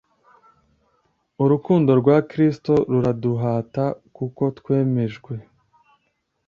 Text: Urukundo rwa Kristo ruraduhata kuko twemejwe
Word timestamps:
Urukundo 1.43 1.91
rwa 2.01 2.17
Kristo 2.29 2.73
ruraduhata 2.91 3.85
kuko 4.15 4.43
twemejwe 4.57 5.33